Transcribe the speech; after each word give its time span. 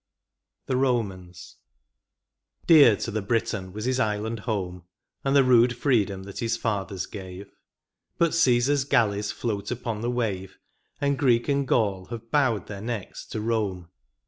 IV. 0.01 0.65
THE 0.71 0.77
ROMANS. 0.77 1.57
Dear 2.65 2.95
to 2.95 3.11
the 3.11 3.21
Briton 3.21 3.71
was 3.71 3.85
his 3.85 3.99
island 3.99 4.39
home 4.39 4.85
And 5.23 5.35
the 5.35 5.43
rude 5.43 5.77
freedom 5.77 6.23
that 6.23 6.39
his 6.39 6.57
fathers 6.57 7.05
gave. 7.05 7.51
But 8.17 8.31
CflBsar's 8.31 8.85
galleys 8.85 9.31
float 9.31 9.69
upon 9.69 10.01
the 10.01 10.09
wave, 10.09 10.57
And 10.99 11.19
Greek 11.19 11.47
and 11.49 11.67
Gaul 11.67 12.05
have 12.05 12.31
bowed 12.31 12.65
their 12.65 12.81
necks 12.81 13.27
to 13.27 13.39
Bome. 13.39 13.89